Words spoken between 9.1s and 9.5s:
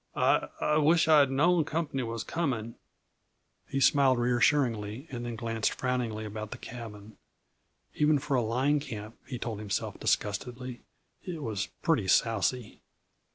he